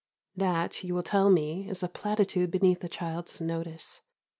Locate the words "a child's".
2.83-3.39